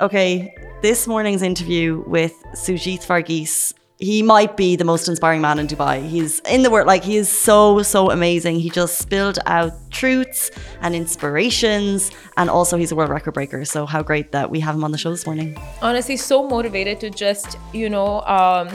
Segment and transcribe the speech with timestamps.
[0.00, 5.66] Okay, this morning's interview with Sujith Varghese, he might be the most inspiring man in
[5.66, 6.08] Dubai.
[6.08, 8.60] He's in the world, like, he is so, so amazing.
[8.60, 10.50] He just spilled out truths
[10.80, 13.66] and inspirations, and also he's a world record breaker.
[13.66, 15.58] So, how great that we have him on the show this morning.
[15.82, 18.70] Honestly, so motivated to just, you know, um,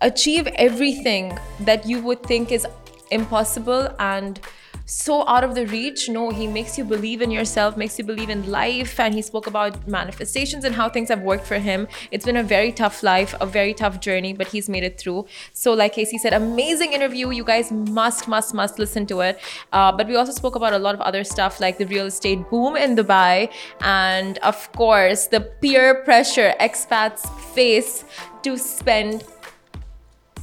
[0.00, 2.66] achieve everything that you would think is
[3.12, 4.40] impossible and
[4.86, 6.08] so out of the reach.
[6.08, 9.00] No, he makes you believe in yourself, makes you believe in life.
[9.00, 11.88] And he spoke about manifestations and how things have worked for him.
[12.10, 15.26] It's been a very tough life, a very tough journey, but he's made it through.
[15.52, 17.30] So, like Casey said, amazing interview.
[17.30, 19.40] You guys must, must, must listen to it.
[19.72, 22.48] Uh, but we also spoke about a lot of other stuff like the real estate
[22.50, 23.50] boom in Dubai.
[23.80, 28.04] And of course, the peer pressure expats face
[28.42, 29.24] to spend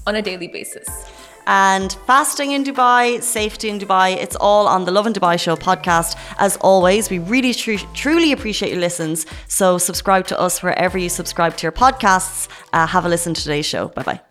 [0.08, 4.16] on a daily basis and fasting in Dubai, safety in Dubai.
[4.18, 6.18] It's all on the Lovin Dubai Show podcast.
[6.38, 9.26] As always, we really tr- truly appreciate your listens.
[9.48, 12.48] So subscribe to us wherever you subscribe to your podcasts.
[12.74, 13.90] Uh, have a listen to today's show.
[13.90, 14.22] Bye bye.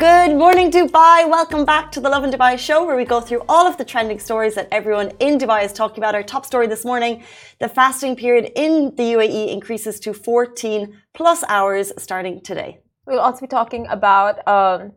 [0.00, 1.28] Good morning, Dubai.
[1.28, 4.18] Welcome back to the Lovin Dubai show, where we go through all of the trending
[4.18, 6.14] stories that everyone in Dubai is talking about.
[6.14, 7.22] Our top story this morning
[7.58, 12.78] the fasting period in the UAE increases to 14 plus hours starting today.
[13.10, 14.92] We'll also be talking about um,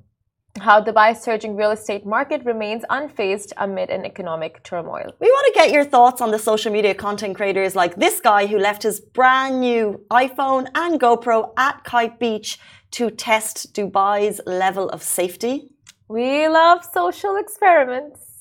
[0.60, 5.16] how Dubai's surging real estate market remains unfazed amid an economic turmoil.
[5.20, 8.46] We want to get your thoughts on the social media content creators like this guy
[8.46, 12.60] who left his brand new iPhone and GoPro at Kite Beach
[12.92, 15.72] to test Dubai's level of safety.
[16.08, 18.34] We love social experiments.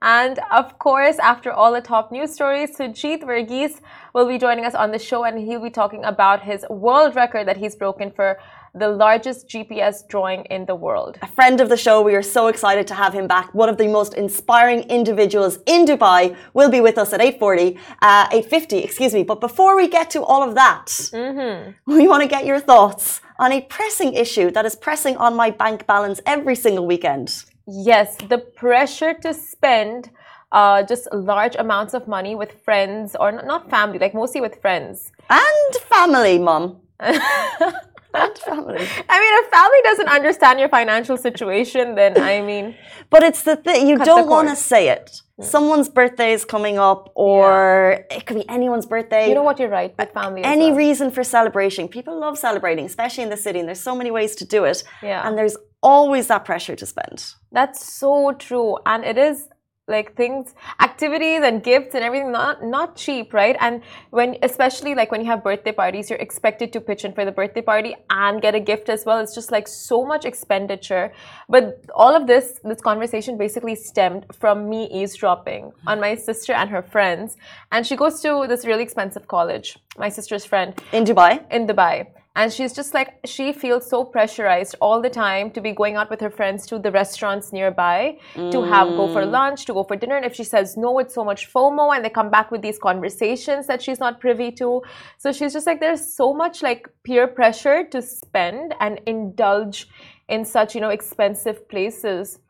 [0.00, 3.80] And of course, after all the top news stories, Sujith Varghese
[4.14, 7.48] will be joining us on the show and he'll be talking about his world record
[7.48, 8.38] that he's broken for
[8.72, 11.18] the largest GPS drawing in the world.
[11.22, 13.52] A friend of the show, we are so excited to have him back.
[13.54, 18.28] One of the most inspiring individuals in Dubai will be with us at 8.40, uh,
[18.28, 19.24] 8.50, excuse me.
[19.24, 21.72] But before we get to all of that, mm-hmm.
[21.92, 25.50] we want to get your thoughts on a pressing issue that is pressing on my
[25.50, 27.44] bank balance every single weekend.
[27.66, 30.10] Yes, the pressure to spend
[30.54, 35.10] uh, just large amounts of money with friends or not family, like mostly with friends.
[35.28, 36.76] And family, mom.
[37.00, 38.86] and family.
[39.08, 42.76] I mean, if family doesn't understand your financial situation, then I mean.
[43.10, 45.20] But it's the thing, you don't want to say it.
[45.40, 45.44] Mm.
[45.44, 48.16] Someone's birthday is coming up, or yeah.
[48.18, 49.28] it could be anyone's birthday.
[49.28, 49.58] You know what?
[49.58, 49.92] You're right.
[49.98, 50.44] With family.
[50.44, 50.76] Any well.
[50.76, 51.88] reason for celebration.
[51.88, 54.84] People love celebrating, especially in the city, and there's so many ways to do it.
[55.02, 55.26] Yeah.
[55.26, 57.34] And there's always that pressure to spend.
[57.50, 58.78] That's so true.
[58.86, 59.48] And it is
[59.86, 63.56] like things activities and gifts and everything not not cheap right?
[63.60, 67.24] And when especially like when you have birthday parties you're expected to pitch in for
[67.24, 69.18] the birthday party and get a gift as well.
[69.18, 71.12] It's just like so much expenditure.
[71.48, 76.70] But all of this this conversation basically stemmed from me eavesdropping on my sister and
[76.70, 77.36] her friends.
[77.70, 81.44] And she goes to this really expensive college my sister's friend in dubai?
[81.50, 82.06] in dubai
[82.36, 86.10] and she's just like she feels so pressurized all the time to be going out
[86.10, 88.50] with her friends to the restaurants nearby mm.
[88.50, 89.30] to have go for mm.
[89.30, 92.04] lunch to go for dinner and if she says no it's so much fomo and
[92.04, 94.82] they come back with these conversations that she's not privy to
[95.18, 99.88] so she's just like there's so much like peer pressure to spend and indulge
[100.28, 102.40] in such you know expensive places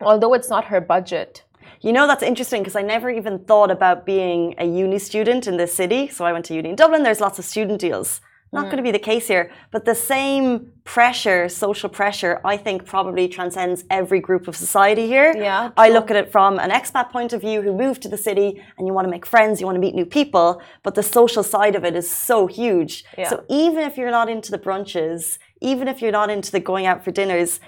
[0.00, 1.42] although it's not her budget
[1.82, 5.56] you know, that's interesting because I never even thought about being a uni student in
[5.56, 6.08] this city.
[6.08, 7.02] So I went to uni in Dublin.
[7.02, 8.20] There's lots of student deals.
[8.56, 8.70] Not mm.
[8.70, 13.28] going to be the case here, but the same pressure, social pressure, I think probably
[13.28, 15.30] transcends every group of society here.
[15.36, 15.70] Yeah.
[15.76, 18.48] I look at it from an expat point of view who moved to the city
[18.76, 21.44] and you want to make friends, you want to meet new people, but the social
[21.54, 23.04] side of it is so huge.
[23.18, 23.28] Yeah.
[23.30, 26.86] So even if you're not into the brunches, even if you're not into the going
[26.86, 27.60] out for dinners,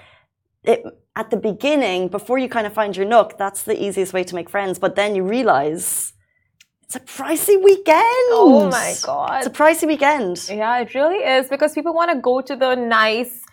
[0.63, 0.83] it,
[1.15, 4.35] at the beginning, before you kind of find your nook, that's the easiest way to
[4.35, 4.79] make friends.
[4.79, 6.13] But then you realize
[6.89, 8.03] it's a pricey weekend.
[8.31, 9.37] Oh my god.
[9.37, 10.49] It's a pricey weekend.
[10.49, 13.43] Yeah, it really is because people want to go to the nice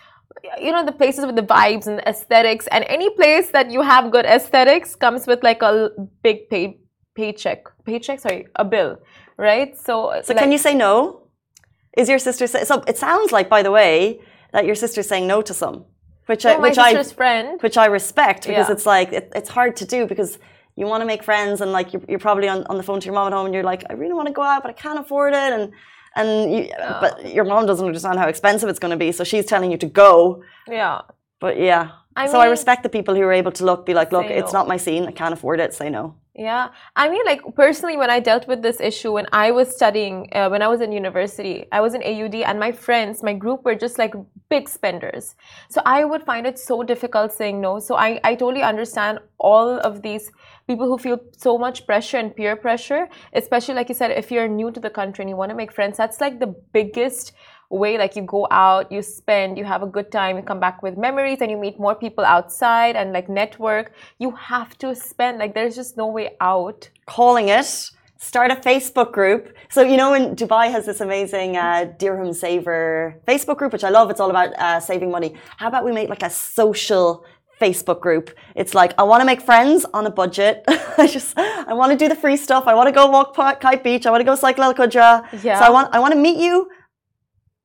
[0.60, 3.80] you know the places with the vibes and the aesthetics and any place that you
[3.82, 5.90] have good aesthetics comes with like a
[6.22, 6.78] big pay
[7.14, 8.98] paycheck paycheck sorry a bill
[9.38, 11.22] right so so like, can you say no
[11.96, 14.20] is your sister say, so it sounds like by the way
[14.52, 15.86] that your sister's saying no to some
[16.26, 17.58] which no, I which I friend.
[17.62, 18.72] which I respect because yeah.
[18.74, 20.38] it's like it, it's hard to do because
[20.76, 23.06] you want to make friends and like you're, you're probably on, on the phone to
[23.06, 24.74] your mom at home and you're like, I really want to go out, but I
[24.74, 25.52] can't afford it.
[25.52, 25.72] And,
[26.14, 26.70] and you,
[27.00, 29.10] but your mom doesn't understand how expensive it's going to be.
[29.12, 30.42] So she's telling you to go.
[30.68, 31.00] Yeah.
[31.40, 33.92] But yeah, I so mean, I respect the people who are able to look, be
[33.92, 34.60] like, look, it's no.
[34.60, 35.06] not my scene.
[35.06, 35.74] I can't afford it.
[35.74, 36.14] Say no.
[36.38, 40.28] Yeah, I mean, like personally, when I dealt with this issue when I was studying,
[40.34, 43.64] uh, when I was in university, I was in AUD, and my friends, my group
[43.64, 44.14] were just like
[44.50, 45.34] big spenders.
[45.70, 47.78] So I would find it so difficult saying no.
[47.78, 50.30] So I, I totally understand all of these
[50.66, 54.48] people who feel so much pressure and peer pressure, especially like you said, if you're
[54.48, 57.32] new to the country and you want to make friends, that's like the biggest
[57.70, 60.84] way like you go out you spend you have a good time you come back
[60.84, 63.92] with memories and you meet more people outside and like network.
[64.18, 66.88] You have to spend like there's just no way out.
[67.06, 69.54] Calling it start a facebook group.
[69.68, 73.90] So you know in dubai has this amazing uh, dirham saver facebook group which i
[73.90, 75.34] love it's all about uh, saving money.
[75.58, 77.24] How about we make like a social
[77.60, 78.30] Facebook group.
[78.54, 80.64] It's like I want to make friends on a budget.
[80.68, 82.66] I just I want to do the free stuff.
[82.66, 84.06] I want to go walk park, Kite Beach.
[84.06, 85.26] I want to go cycle Al Qudra.
[85.42, 85.58] Yeah.
[85.58, 86.68] So I want I want to meet you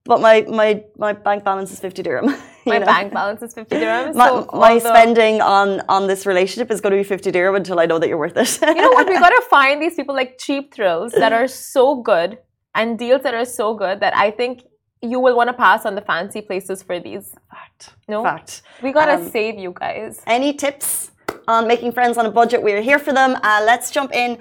[0.06, 2.26] but my my my bank balance is 50 dirham
[2.66, 2.86] my know?
[2.86, 6.92] bank balance is 50 dirham my, so my spending on on this relationship is going
[6.92, 9.14] to be 50 dirham until i know that you're worth it you know what we
[9.26, 12.40] got to find these people like cheap thrills that are so good
[12.74, 14.64] and deals that are so good that i think
[15.02, 17.36] you will want to pass on the fancy places for these.
[17.50, 17.94] Fact.
[18.08, 18.24] No?
[18.24, 18.62] Fact.
[18.82, 20.22] We got to um, save you guys.
[20.28, 21.12] any tips
[21.48, 22.62] on making friends on a budget?
[22.62, 23.38] We're here for them.
[23.42, 24.38] Uh, let's jump in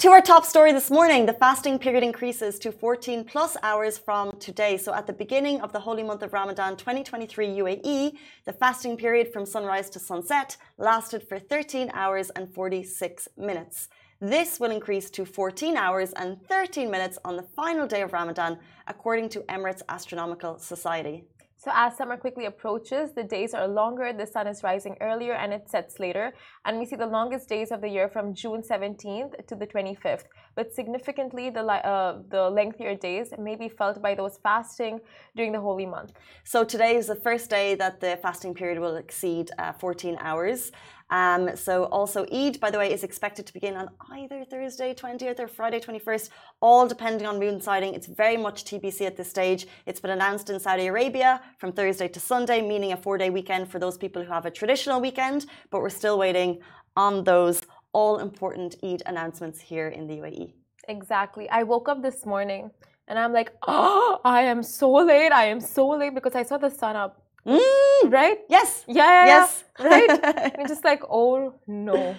[0.00, 4.30] to our top story this morning, the fasting period increases to 14 plus hours from
[4.38, 4.76] today.
[4.76, 9.32] So at the beginning of the holy month of Ramadan 2023 UAE, the fasting period
[9.32, 13.88] from sunrise to sunset lasted for 13 hours and 46 minutes.
[14.20, 18.58] This will increase to 14 hours and 13 minutes on the final day of Ramadan,
[18.86, 21.24] according to Emirates Astronomical Society.
[21.58, 25.52] So as summer quickly approaches, the days are longer, the sun is rising earlier and
[25.52, 26.32] it sets later.
[26.64, 30.24] And we see the longest days of the year from June 17th to the 25th.
[30.54, 35.00] But significantly, the, uh, the lengthier days may be felt by those fasting
[35.34, 36.12] during the holy month.
[36.44, 40.72] So today is the first day that the fasting period will exceed uh, 14 hours.
[41.10, 45.38] Um, so also Eid, by the way, is expected to begin on either Thursday 20th
[45.38, 46.30] or Friday 21st,
[46.60, 47.94] all depending on moon sighting.
[47.94, 49.66] It's very much TBC at this stage.
[49.86, 53.78] It's been announced in Saudi Arabia from Thursday to Sunday, meaning a four-day weekend for
[53.78, 56.58] those people who have a traditional weekend, but we're still waiting
[56.96, 57.60] on those
[57.92, 60.52] all important Eid announcements here in the UAE.
[60.88, 61.48] Exactly.
[61.50, 62.70] I woke up this morning
[63.08, 65.32] and I'm like, oh, I am so late.
[65.32, 68.38] I am so late because I saw the sun up Mm, right?
[68.48, 68.84] Yes.
[68.86, 68.94] Yeah.
[68.94, 69.64] yeah yes.
[69.78, 70.54] Yeah, right.
[70.58, 72.16] and just like, oh no.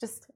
[0.00, 0.30] Just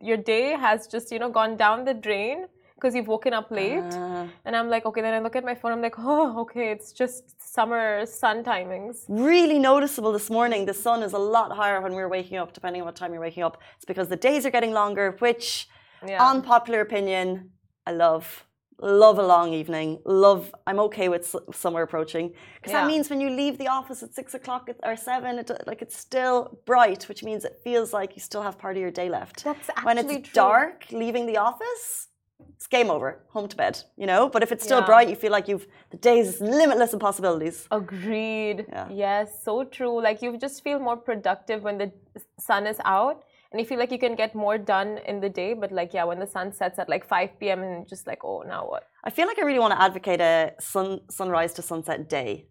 [0.00, 3.78] your day has just you know gone down the drain because you've woken up late.
[3.78, 5.00] Uh, and I'm like, okay.
[5.00, 5.72] Then I look at my phone.
[5.72, 6.70] I'm like, oh, okay.
[6.70, 7.22] It's just
[7.54, 9.04] summer sun timings.
[9.08, 10.66] Really noticeable this morning.
[10.66, 13.22] The sun is a lot higher when we're waking up, depending on what time you're
[13.22, 13.62] waking up.
[13.76, 15.68] It's because the days are getting longer, which,
[16.06, 16.22] yeah.
[16.30, 17.50] unpopular opinion,
[17.86, 18.44] I love
[18.80, 19.98] love a long evening.
[20.04, 22.28] Love i'm okay with summer approaching.
[22.28, 22.82] Because yeah.
[22.82, 25.96] that means when you leave the office at six o'clock or seven it, like it's
[25.96, 29.44] still bright which means it feels like you still have part of your day left.
[29.44, 30.34] That's actually when it's true.
[30.34, 32.08] dark leaving the office
[32.54, 33.20] it's game over.
[33.28, 34.28] Home to bed you know?
[34.28, 34.86] But if it's still yeah.
[34.86, 37.66] bright you feel like you've the day's is limitless in possibilities.
[37.70, 38.66] Agreed.
[38.68, 38.88] Yeah.
[38.90, 40.02] yes so true.
[40.02, 41.92] Like you just feel more productive when the
[42.38, 43.24] sun is out
[43.56, 46.04] and you feel like you can get more done in the day but like yeah
[46.04, 49.08] when the sun sets at like 5 p.m and just like oh now what i
[49.08, 52.48] feel like i really want to advocate a sun sunrise to sunset day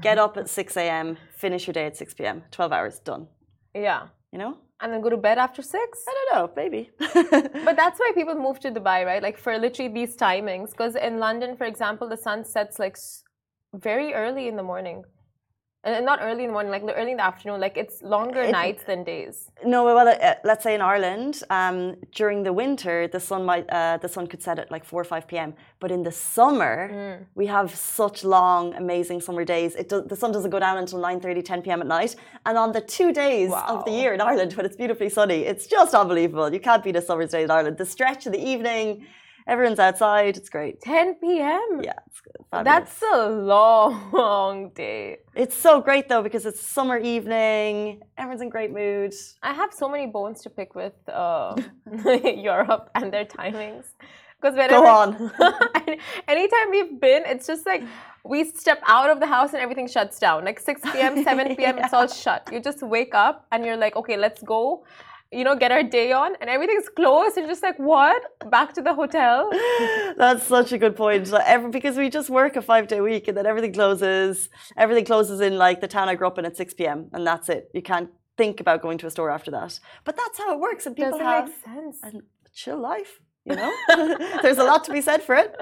[0.00, 3.26] get up at 6 a.m finish your day at 6 p.m 12 hours done
[3.74, 6.04] yeah you know and then go to bed after six?
[6.06, 6.90] I don't know, maybe.
[6.98, 9.22] but that's why people move to Dubai, right?
[9.22, 10.72] Like for literally these timings.
[10.72, 12.98] Because in London, for example, the sun sets like
[13.72, 15.04] very early in the morning
[15.84, 17.60] and not early in the morning, like early in the afternoon.
[17.60, 19.50] Like it's longer it, nights than days.
[19.64, 23.98] No, well, uh, let's say in Ireland, um, during the winter, the sun might uh,
[23.98, 25.54] the sun could set at like four or five p.m.
[25.80, 27.26] But in the summer, mm.
[27.34, 29.74] we have such long, amazing summer days.
[29.74, 31.80] It the sun doesn't go down until 9, 30, 10 p.m.
[31.80, 32.16] at night.
[32.46, 33.66] And on the two days wow.
[33.68, 36.52] of the year in Ireland, when it's beautifully sunny, it's just unbelievable.
[36.52, 37.78] You can't beat a summer's day in Ireland.
[37.78, 39.06] The stretch of the evening
[39.46, 40.38] Everyone's outside.
[40.38, 40.80] It's great.
[40.80, 41.82] 10 p.m.
[41.82, 41.92] Yeah,
[42.50, 45.18] That's a long day.
[45.34, 48.00] It's so great though because it's summer evening.
[48.16, 49.12] Everyone's in great mood.
[49.42, 51.56] I have so many bones to pick with uh,
[52.24, 53.84] Europe and their timings.
[54.40, 55.32] Because whenever, Go on.
[56.28, 57.82] anytime we've been, it's just like
[58.24, 60.44] we step out of the house and everything shuts down.
[60.44, 61.84] Like 6 p.m., 7 p.m., yeah.
[61.84, 62.48] it's all shut.
[62.50, 64.84] You just wake up and you're like, okay, let's go
[65.34, 67.36] you know, get our day on and everything's closed.
[67.36, 68.22] And just like, what?
[68.50, 69.50] Back to the hotel?
[70.16, 71.28] That's such a good point.
[71.28, 74.48] Like every, because we just work a five day week and then everything closes.
[74.76, 77.08] Everything closes in like the town I grew up in at 6 p.m.
[77.12, 77.70] and that's it.
[77.74, 79.78] You can't think about going to a store after that.
[80.04, 80.86] But that's how it works.
[80.86, 81.98] And people Doesn't have make sense.
[82.04, 83.20] a chill life.
[83.44, 83.72] You know,
[84.42, 85.54] there's a lot to be said for it.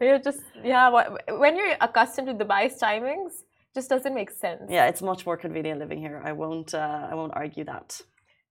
[0.00, 0.90] You're just yeah.
[1.28, 4.62] When you're accustomed to Dubai's timings, just doesn't make sense.
[4.68, 6.20] Yeah, it's much more convenient living here.
[6.24, 6.74] I won't.
[6.74, 8.00] Uh, I won't argue that.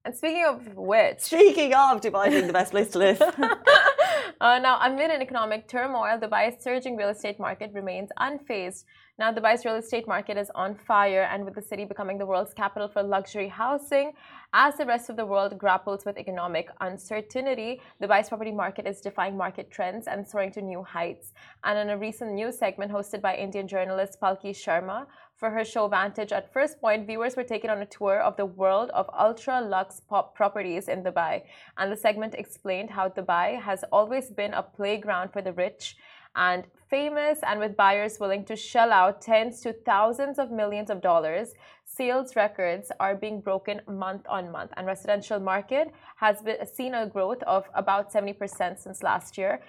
[0.06, 3.22] And speaking of which, speaking of Dubai being the best place to live.
[4.42, 8.86] uh, now, amid an economic turmoil, Dubai's surging real estate market remains unfazed.
[9.20, 12.54] Now, Dubai's real estate market is on fire, and with the city becoming the world's
[12.54, 14.14] capital for luxury housing,
[14.54, 19.36] as the rest of the world grapples with economic uncertainty, Dubai's property market is defying
[19.36, 21.34] market trends and soaring to new heights.
[21.66, 25.08] And in a recent news segment hosted by Indian journalist Palki Sharma,
[25.40, 28.90] for her show Vantage at Firstpost, viewers were taken on a tour of the world
[28.90, 31.44] of ultra lux pop properties in Dubai.
[31.78, 35.96] And the segment explained how Dubai has always been a playground for the rich
[36.36, 41.02] and famous, and with buyers willing to shell out tens to thousands of millions of
[41.02, 41.54] dollars.
[41.92, 47.08] Sales records are being broken month on month, and residential market has been, seen a
[47.08, 49.60] growth of about 70% since last year,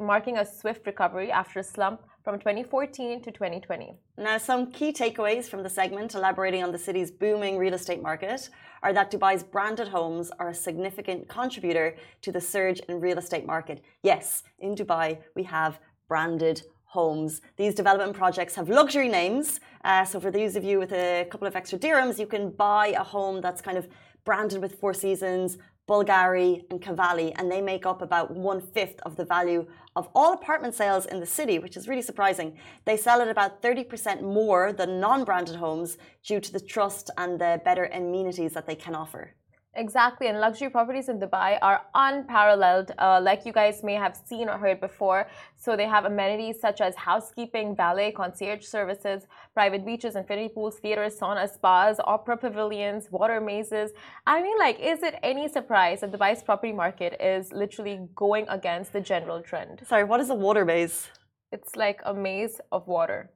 [0.00, 3.94] marking a swift recovery after a slump from 2014 to 2020.
[4.16, 8.48] Now, some key takeaways from the segment elaborating on the city's booming real estate market
[8.82, 13.44] are that Dubai's branded homes are a significant contributor to the surge in real estate
[13.44, 13.84] market.
[14.02, 16.62] Yes, in Dubai, we have branded
[16.94, 17.40] homes.
[17.56, 19.60] These development projects have luxury names.
[19.84, 22.86] Uh, so, for those of you with a couple of extra dirhams, you can buy
[22.88, 23.88] a home that's kind of
[24.24, 25.58] branded with Four Seasons,
[25.88, 30.32] Bulgari, and Cavalli, and they make up about one fifth of the value of all
[30.32, 32.56] apartment sales in the city, which is really surprising.
[32.86, 35.98] They sell at about 30% more than non branded homes
[36.28, 39.34] due to the trust and the better amenities that they can offer.
[39.76, 44.48] Exactly, and luxury properties in Dubai are unparalleled, uh, like you guys may have seen
[44.48, 45.26] or heard before.
[45.56, 51.18] So they have amenities such as housekeeping, valet, concierge services, private beaches, infinity pools, theaters,
[51.18, 53.90] saunas, spas, opera pavilions, water mazes.
[54.26, 58.92] I mean, like, is it any surprise that Dubai's property market is literally going against
[58.92, 59.82] the general trend?
[59.88, 61.08] Sorry, what is a water maze?
[61.50, 63.30] It's like a maze of water,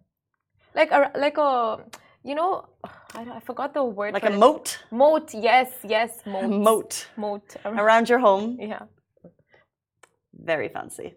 [0.74, 1.84] like a like a
[2.24, 2.66] you know,
[3.14, 4.14] I, I forgot the word.
[4.14, 4.78] Like a moat?
[4.90, 6.50] Moat, yes, yes, moat.
[6.50, 7.06] moat.
[7.16, 7.56] Moat.
[7.64, 8.58] Around your home?
[8.60, 8.82] Yeah.
[10.34, 11.14] Very fancy.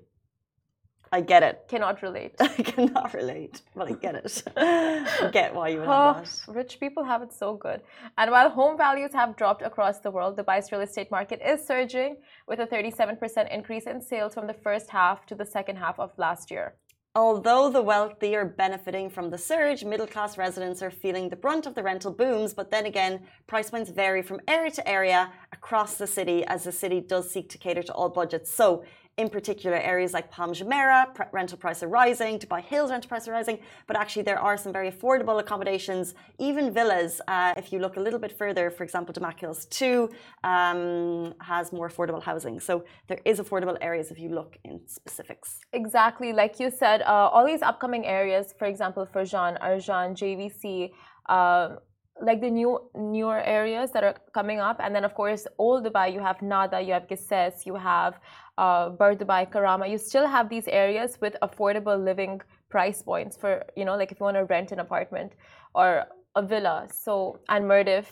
[1.13, 1.65] I get it.
[1.67, 2.35] Cannot relate.
[2.39, 4.43] I cannot relate, but I get it.
[4.55, 6.55] I get why you would have oh, that.
[6.55, 7.81] Rich people have it so good.
[8.17, 12.15] And while home values have dropped across the world, Dubai's real estate market is surging
[12.47, 16.17] with a 37% increase in sales from the first half to the second half of
[16.17, 16.75] last year.
[17.13, 21.65] Although the wealthy are benefiting from the surge, middle class residents are feeling the brunt
[21.65, 22.53] of the rental booms.
[22.53, 26.71] But then again, price points vary from area to area across the city as the
[26.71, 28.49] city does seek to cater to all budgets.
[28.49, 28.85] So
[29.21, 33.35] in particular areas like Palm Jumeirah, rental prices are rising, Dubai Hills rental prices are
[33.39, 36.05] rising, but actually there are some very affordable accommodations,
[36.47, 37.13] even villas.
[37.27, 40.09] Uh, if you look a little bit further, for example, Damac Hills 2
[40.43, 42.59] um, has more affordable housing.
[42.59, 42.73] So
[43.09, 45.49] there is affordable areas if you look in specifics.
[45.81, 46.29] Exactly.
[46.41, 50.91] Like you said, uh, all these upcoming areas, for example, Furjan, Arjan, JVC,
[51.29, 51.75] uh,
[52.21, 56.13] like the new newer areas that are coming up and then of course old dubai
[56.13, 58.19] you have nada you have Qusais, you have
[58.57, 63.63] uh, Bur Dubai, Karama, you still have these areas with affordable living price points for,
[63.75, 65.33] you know, like if you want to rent an apartment
[65.73, 66.87] or a villa.
[66.93, 68.05] So, and Mirdif,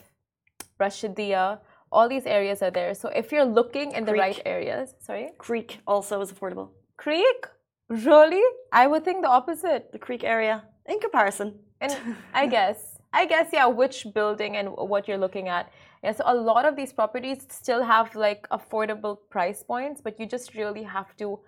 [0.79, 1.59] Rashidia,
[1.91, 2.93] all these areas are there.
[2.93, 4.05] So if you're looking in Creek.
[4.05, 5.29] the right areas, sorry?
[5.37, 6.69] Creek also is affordable.
[6.97, 7.47] Creek?
[7.89, 8.43] Really?
[8.71, 9.91] I would think the opposite.
[9.91, 11.59] The Creek area, in comparison.
[11.81, 11.95] And
[12.33, 12.98] I guess.
[13.11, 15.71] I guess, yeah, which building and what you're looking at.
[16.03, 20.25] Yeah, so a lot of these properties still have like affordable price points, but you
[20.25, 21.39] just really have to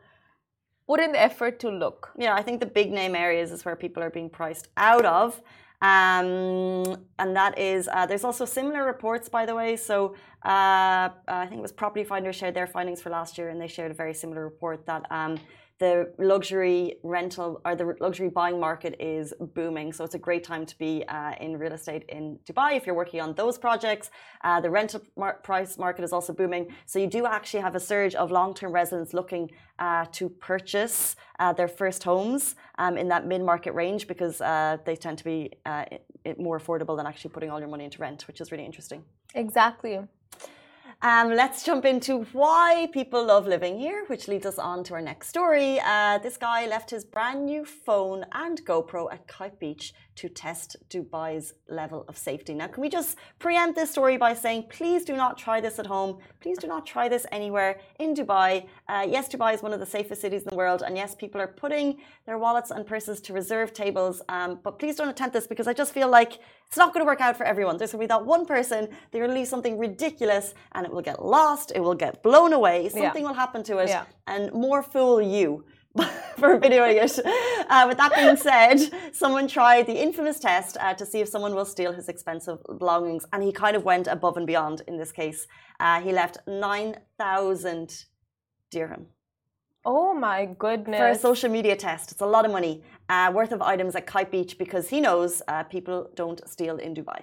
[0.87, 2.11] put in the effort to look.
[2.17, 5.41] Yeah, I think the big name areas is where people are being priced out of.
[5.81, 6.83] Um,
[7.17, 9.75] and that is, uh, there's also similar reports, by the way.
[9.75, 10.15] So
[10.45, 13.67] uh, I think it was Property Finder shared their findings for last year, and they
[13.67, 15.39] shared a very similar report that um,
[15.81, 19.91] the luxury rental or the luxury buying market is booming.
[19.91, 22.99] So it's a great time to be uh, in real estate in Dubai if you're
[23.03, 24.11] working on those projects.
[24.43, 26.63] Uh, the rental mar price market is also booming.
[26.85, 31.15] So you do actually have a surge of long term residents looking uh, to purchase
[31.39, 32.43] uh, their first homes
[32.77, 35.85] um, in that mid market range because uh, they tend to be uh,
[36.37, 39.03] more affordable than actually putting all your money into rent, which is really interesting.
[39.33, 39.95] Exactly.
[41.03, 45.01] Um, let's jump into why people love living here, which leads us on to our
[45.01, 45.79] next story.
[45.83, 50.75] Uh, this guy left his brand new phone and GoPro at Kite Beach to test
[50.89, 52.53] Dubai's level of safety.
[52.53, 55.85] Now, can we just preempt this story by saying, please do not try this at
[55.85, 56.19] home.
[56.41, 58.67] Please do not try this anywhere in Dubai.
[58.87, 61.39] Uh, yes, Dubai is one of the safest cities in the world, and yes, people
[61.39, 64.21] are putting their wallets and purses to reserve tables.
[64.29, 67.09] Um, but please don't attempt this because I just feel like it's not going to
[67.09, 67.77] work out for everyone.
[67.77, 71.23] There's going to be that one person, they release something ridiculous, and it will get
[71.23, 73.27] lost, it will get blown away, something yeah.
[73.27, 74.05] will happen to it, yeah.
[74.27, 75.63] and more fool you.
[76.37, 77.19] for videoing it.
[77.69, 78.79] Uh, with that being said,
[79.13, 83.25] someone tried the infamous test uh, to see if someone will steal his expensive belongings,
[83.33, 85.47] and he kind of went above and beyond in this case.
[85.79, 88.05] Uh, he left 9,000
[88.71, 89.07] dirham.
[89.83, 90.99] Oh my goodness.
[90.99, 92.11] For a social media test.
[92.11, 95.41] It's a lot of money uh, worth of items at Kite Beach because he knows
[95.47, 97.21] uh, people don't steal in Dubai.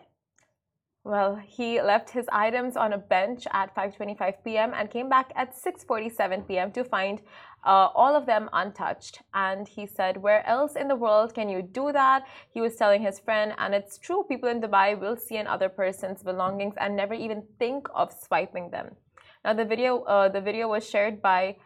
[1.05, 4.73] Well, he left his items on a bench at 5:25 p.m.
[4.75, 6.71] and came back at 6:47 p.m.
[6.73, 7.23] to find
[7.65, 9.23] uh, all of them untouched.
[9.33, 13.03] And he said, "Where else in the world can you do that?" He was telling
[13.03, 14.25] his friend, and it's true.
[14.29, 18.97] People in Dubai will see another person's belongings and never even think of swiping them.
[19.45, 21.57] Now, the video, uh, the video was shared by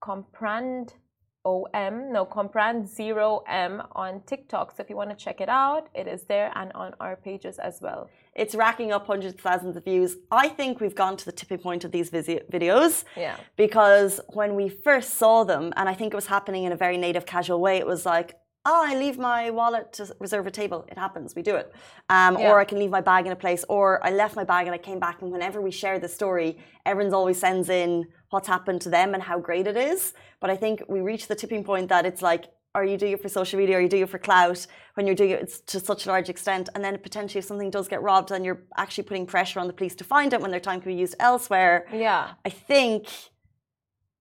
[0.00, 0.94] Comprand
[1.44, 4.76] OM, no, Comprand Zero M on TikTok.
[4.76, 7.58] So if you want to check it out, it is there and on our pages
[7.58, 8.10] as well.
[8.34, 10.16] It's racking up hundreds of thousands of views.
[10.30, 13.04] I think we've gone to the tipping point of these videos.
[13.16, 13.36] Yeah.
[13.56, 16.96] Because when we first saw them, and I think it was happening in a very
[16.96, 20.84] native, casual way, it was like, oh, I leave my wallet to reserve a table.
[20.90, 21.34] It happens.
[21.34, 21.72] We do it.
[22.10, 22.50] Um, yeah.
[22.50, 23.64] Or I can leave my bag in a place.
[23.68, 25.22] Or I left my bag and I came back.
[25.22, 29.22] And whenever we share the story, everyone's always sends in what's happened to them and
[29.22, 30.12] how great it is.
[30.40, 33.20] But I think we reach the tipping point that it's like, are you doing it
[33.20, 33.76] for social media?
[33.78, 36.68] Are you doing it for clout when you're doing it to such a large extent?
[36.74, 39.72] And then potentially if something does get robbed then you're actually putting pressure on the
[39.72, 42.32] police to find it when their time can be used elsewhere yeah.
[42.44, 43.08] I think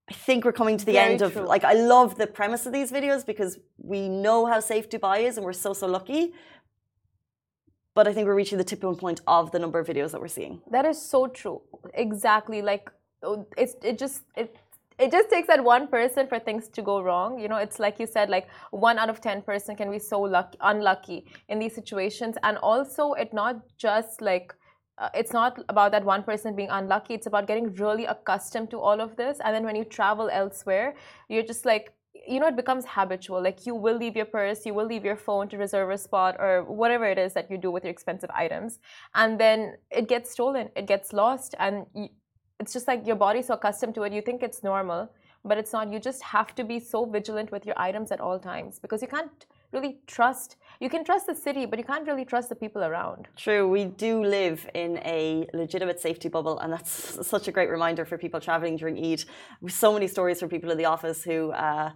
[0.10, 1.46] i think we're coming to the Very end of true.
[1.54, 5.38] like i love the premise of these videos because we know how safe dubai is
[5.38, 6.34] and we're so so lucky.
[7.94, 10.36] But i think we're reaching the tipping point of the number of videos that we're
[10.40, 10.62] seeing.
[10.76, 11.62] That is so true.
[11.94, 12.86] Exactly like
[13.58, 14.56] it's it just it
[14.98, 17.40] it just takes that one person for things to go wrong.
[17.40, 20.20] You know it's like you said like one out of ten person can be so
[20.22, 22.36] lucky unlucky in these situations.
[22.44, 24.54] And also it not just like
[24.98, 27.14] uh, it's not about that one person being unlucky.
[27.14, 29.40] It's about getting really accustomed to all of this.
[29.44, 30.96] And then when you travel elsewhere
[31.30, 31.94] you're just like
[32.28, 33.42] you know it becomes habitual.
[33.42, 36.36] Like you will leave your purse you will leave your phone to reserve a spot
[36.40, 38.80] or whatever it is that you do with your expensive items.
[39.16, 41.86] And then it gets stolen it gets lost and
[42.60, 45.10] it's just like your body's so accustomed to it you think it's normal
[45.44, 45.92] but it's not.
[45.92, 49.08] You just have to be so vigilant with your items at all times because you
[49.08, 52.84] can't really trust you can trust the city but you can't really trust the people
[52.84, 53.28] around.
[53.36, 58.06] True we do live in a legitimate safety bubble and that's such a great reminder
[58.06, 59.24] for people traveling during eid.
[59.68, 61.92] So many stories from people in the office who uh,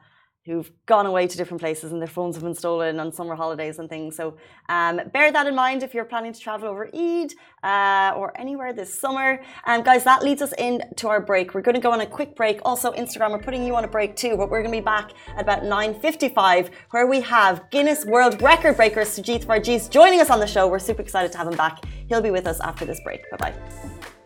[0.46, 3.80] who've gone away to different places and their phones have been stolen on summer holidays
[3.80, 4.16] and things.
[4.16, 8.38] So um, bear that in mind if you're planning to travel over Eid uh, or
[8.40, 9.42] anywhere this summer.
[9.66, 11.54] And um, guys, that leads us into our break.
[11.54, 12.60] We're going to go on a quick break.
[12.66, 15.12] Also, Instagram, we're putting you on a break too, but we're going to be back
[15.36, 20.40] at about 9.55 where we have Guinness World Record breaker Sujith Varghese joining us on
[20.40, 20.68] the show.
[20.68, 21.86] We're super excited to have him back.
[22.10, 23.30] He'll be with us after this break.
[23.32, 24.23] Bye-bye.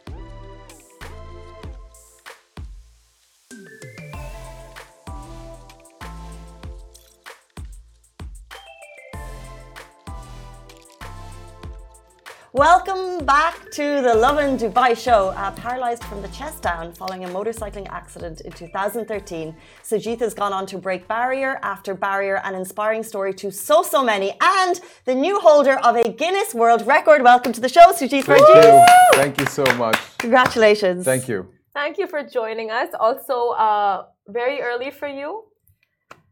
[12.58, 15.28] Welcome back to the Lovin Dubai show.
[15.38, 20.52] Uh, paralyzed from the chest down following a motorcycling accident in 2013, Sujith has gone
[20.52, 25.14] on to break barrier after barrier, an inspiring story to so, so many, and the
[25.14, 27.22] new holder of a Guinness World Record.
[27.22, 28.86] Welcome to the show, Sujith Thank you.
[29.22, 30.00] Thank you so much.
[30.18, 31.06] Congratulations.
[31.06, 31.48] Thank you.
[31.76, 32.90] Thank you for joining us.
[33.00, 35.44] Also, uh, very early for you.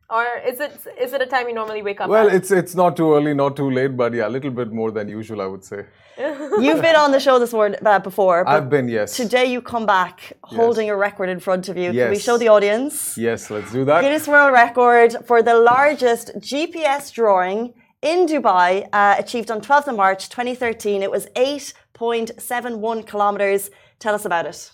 [0.10, 2.10] Or is it is it a time you normally wake up?
[2.10, 2.36] Well, at?
[2.36, 5.08] it's it's not too early, not too late, but yeah, a little bit more than
[5.08, 5.86] usual, I would say.
[6.18, 8.48] You've been on the show this morning uh, before.
[8.48, 9.16] I've been, yes.
[9.16, 10.94] Today you come back holding yes.
[10.94, 11.92] a record in front of you.
[11.92, 12.06] Yes.
[12.06, 13.18] Can we show the audience?
[13.18, 14.02] Yes, let's do that.
[14.02, 19.96] Guinness World Record for the largest GPS drawing in Dubai, uh, achieved on 12th of
[19.96, 21.02] March 2013.
[21.02, 23.72] It was 8.71 kilometers.
[24.00, 24.72] Tell us about it.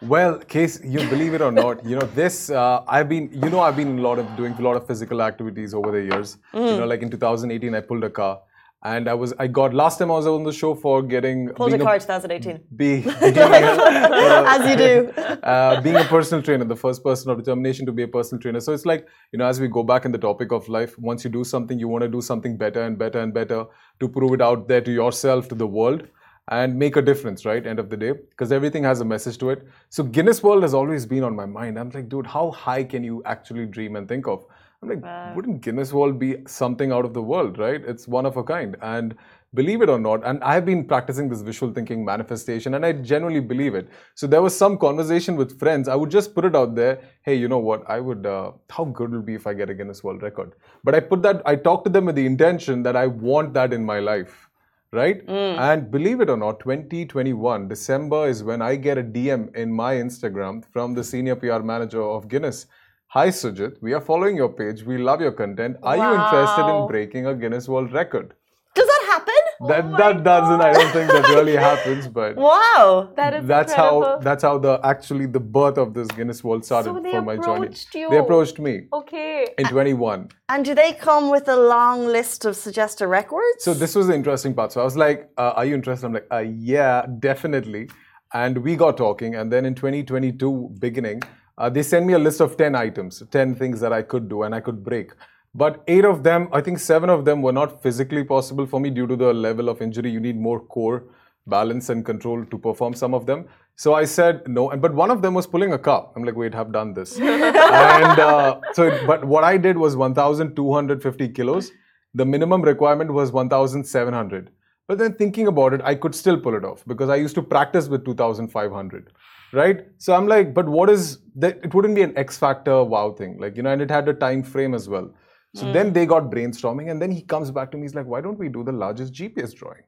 [0.00, 2.50] Well, case you believe it or not, you know this.
[2.50, 5.22] Uh, I've been, you know, I've been a lot of doing a lot of physical
[5.22, 6.36] activities over the years.
[6.54, 6.70] Mm.
[6.70, 8.40] You know, like in 2018, I pulled a car,
[8.82, 11.72] and I was, I got last time I was on the show for getting pulled
[11.72, 11.94] a car.
[11.96, 12.60] A, 2018.
[12.76, 15.12] Be, uh, as you do.
[15.48, 18.60] Uh, being a personal trainer, the first person of determination to be a personal trainer.
[18.60, 21.24] So it's like you know, as we go back in the topic of life, once
[21.24, 23.64] you do something, you want to do something better and better and better
[24.00, 26.06] to prove it out there to yourself, to the world
[26.50, 27.66] and make a difference, right?
[27.66, 29.66] End of the day, because everything has a message to it.
[29.90, 31.78] So Guinness World has always been on my mind.
[31.78, 34.46] I'm like, dude, how high can you actually dream and think of?
[34.82, 35.32] I'm like, wow.
[35.34, 37.82] wouldn't Guinness World be something out of the world, right?
[37.84, 38.76] It's one of a kind.
[38.80, 39.16] And
[39.52, 43.40] believe it or not, and I've been practicing this visual thinking manifestation, and I genuinely
[43.40, 43.88] believe it.
[44.14, 45.88] So there was some conversation with friends.
[45.88, 47.00] I would just put it out there.
[47.22, 47.88] Hey, you know what?
[47.90, 48.24] I would.
[48.24, 50.52] Uh, how good will be if I get a Guinness World Record?
[50.84, 51.42] But I put that.
[51.44, 54.48] I talked to them with the intention that I want that in my life
[54.90, 55.26] right?
[55.26, 55.58] Mm.
[55.58, 59.96] And believe it or not, 2021, December is when I get a DM in my
[59.96, 62.66] Instagram from the senior PR manager of Guinness
[63.12, 64.82] Hi Sujith, we are following your page.
[64.82, 65.76] We love your content.
[65.82, 68.34] Are you interested in breaking a Guinness World Record?
[68.74, 69.34] Does that happen?
[69.68, 70.60] That Oh that doesn't.
[70.60, 73.10] I don't think that really happens, but Wow.
[73.16, 74.04] That is that's incredible.
[74.04, 77.36] how that's how the actually the birth of this Guinness World started So for my
[77.36, 77.68] journey.
[77.68, 78.10] approached you.
[78.10, 79.54] They approached me Okay.
[79.56, 80.28] in 21.
[80.50, 83.64] And do they come with a long list of suggested records?
[83.64, 84.72] So this was the interesting part.
[84.72, 86.44] So I was like, uh, "Are you interested?" I'm like, uh,
[86.74, 87.88] "Yeah, definitely."
[88.34, 91.22] And we got talking, and then in 2022 beginning,
[91.58, 94.44] uh, they sent me a list of 10 items, 10 things that I could do
[94.44, 95.12] and I could break.
[95.54, 98.90] But eight of them, I think seven of them were not physically possible for me
[98.90, 100.10] due to the level of injury.
[100.10, 101.04] You need more core
[101.46, 103.46] balance and control to perform some of them.
[103.74, 104.70] So I said no.
[104.70, 106.10] And but one of them was pulling a car.
[106.14, 107.18] I'm like, wait, I've done this.
[107.20, 111.72] and uh, so, but what I did was 1,250 kilos.
[112.14, 114.50] The minimum requirement was 1,700.
[114.88, 117.42] But then thinking about it, I could still pull it off because I used to
[117.42, 119.12] practice with 2,500,
[119.52, 119.86] right?
[119.98, 121.58] So I'm like, but what is that?
[121.62, 124.14] It wouldn't be an X factor wow thing, like you know, and it had a
[124.14, 125.10] time frame as well.
[125.54, 125.92] So then hmm.
[125.94, 127.84] they got brainstorming, and then he comes back to me.
[127.84, 129.82] He's like, why don't we do the largest GPS drawing?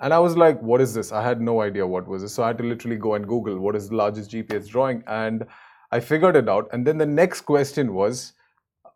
[0.00, 1.10] And I was like, what is this?
[1.10, 2.32] I had no idea what was this.
[2.32, 5.02] So I had to literally go and Google what is the largest GPS drawing.
[5.06, 5.44] And
[5.90, 6.68] I figured it out.
[6.72, 8.34] And then the next question was,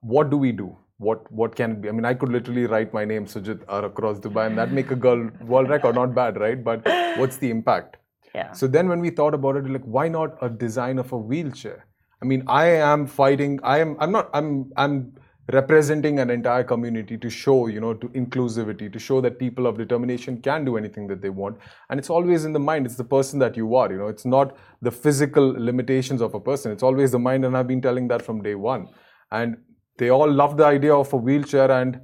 [0.01, 0.77] what do we do?
[0.99, 1.89] What what can it be?
[1.89, 4.93] I mean, I could literally write my name Sujith R across Dubai and that make
[4.93, 6.63] a girl world record, not bad, right?
[6.63, 6.87] But
[7.19, 7.97] what's the impact?
[8.35, 8.53] Yeah.
[8.53, 11.87] So then when we thought about it, like why not a design of a wheelchair?
[12.23, 15.15] I mean, I am fighting, I am I'm not I'm I'm
[15.53, 19.77] representing an entire community to show, you know, to inclusivity, to show that people of
[19.77, 21.59] determination can do anything that they want.
[21.91, 24.25] And it's always in the mind, it's the person that you are, you know, it's
[24.25, 26.71] not the physical limitations of a person.
[26.71, 28.89] It's always the mind, and I've been telling that from day one.
[29.33, 29.57] And
[29.99, 32.01] they all love the idea of a wheelchair and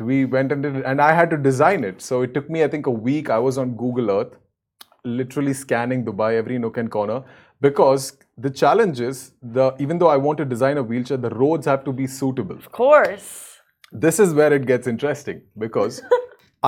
[0.00, 2.62] we went and did it and i had to design it so it took me
[2.62, 4.36] i think a week i was on google earth
[5.20, 7.18] literally scanning dubai every nook and corner
[7.66, 8.06] because
[8.46, 9.20] the challenge is
[9.58, 12.56] the even though i want to design a wheelchair the roads have to be suitable
[12.64, 13.28] Of course.
[14.06, 16.00] this is where it gets interesting because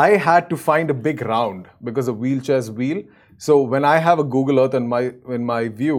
[0.00, 2.98] I had to find a big round because a wheelchair's wheel.
[3.46, 5.00] So when I have a Google Earth in my
[5.36, 5.96] in my view,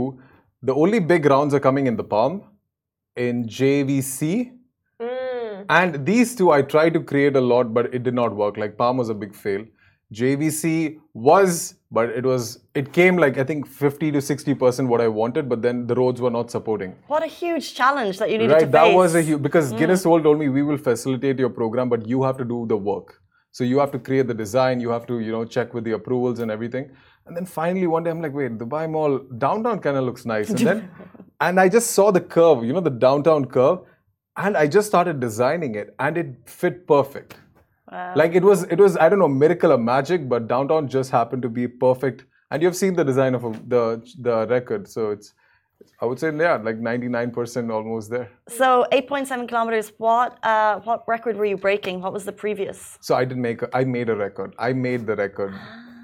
[0.69, 2.38] the only big rounds are coming in the palm,
[3.25, 4.30] in JVC,
[5.08, 5.65] Mm.
[5.80, 8.58] and these two I tried to create a lot, but it did not work.
[8.63, 9.65] Like palm was a big fail.
[10.13, 15.02] JVC was, but it was it came like I think 50 to 60 percent what
[15.02, 16.95] I wanted, but then the roads were not supporting.
[17.08, 18.74] What a huge challenge that you needed Right, to face.
[18.74, 19.78] Right, that was a huge because mm.
[19.78, 22.76] Guinness World told me we will facilitate your program, but you have to do the
[22.76, 23.21] work.
[23.54, 25.93] So you have to create the design, you have to you know check with the
[25.93, 26.91] approvals and everything.
[27.26, 30.50] And then finally one day I'm like, wait, Dubai Mall downtown kind of looks nice,
[30.50, 30.91] and then
[31.39, 33.80] and I just saw the curve, you know, the downtown curve,
[34.36, 37.36] and I just started designing it, and it fit perfect.
[37.91, 41.41] Like it was, it was I don't know, miracle or magic, but downtown just happened
[41.41, 42.25] to be perfect.
[42.49, 45.34] And you've seen the design of a, the the record, so it's.
[45.99, 48.30] I would say, yeah, like 99% almost there.
[48.47, 49.91] So 8.7 kilometers.
[49.97, 52.01] What uh, what record were you breaking?
[52.01, 52.99] What was the previous?
[53.01, 53.63] So I didn't make.
[53.63, 54.54] A, I made a record.
[54.60, 55.56] I made the record.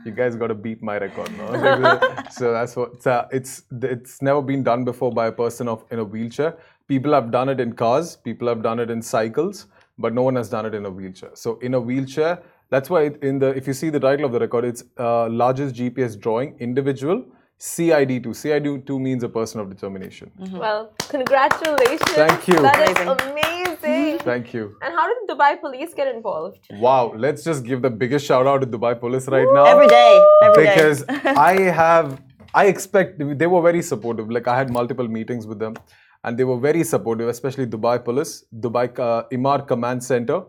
[0.04, 2.00] You guys got to beat my record, no?
[2.32, 2.93] so that's what.
[2.93, 6.58] It's, uh, it's it's never been done before by a person of in a wheelchair.
[6.88, 8.15] People have done it in cars.
[8.15, 11.31] People have done it in cycles, but no one has done it in a wheelchair.
[11.33, 14.31] So in a wheelchair, that's why it- in the if you see the title of
[14.31, 17.25] the record, it's uh, largest GPS drawing individual
[17.60, 18.25] CID2.
[18.41, 20.31] CID2 means a person of determination.
[20.63, 22.12] Well, congratulations.
[22.23, 22.60] Thank you.
[22.67, 23.31] That is Amazing.
[23.31, 24.19] amazing.
[24.19, 24.75] Thank you.
[24.81, 26.60] And how did the Dubai police get involved?
[26.71, 29.65] Wow, let's just give the biggest shout out to Dubai police right now.
[29.65, 30.13] Every day.
[30.43, 30.75] Every day.
[30.75, 31.03] because
[31.49, 32.21] I have,
[32.53, 34.29] I expect they were very supportive.
[34.29, 35.75] Like I had multiple meetings with them,
[36.23, 40.43] and they were very supportive, especially Dubai Police, Dubai uh, Emaar Command Center,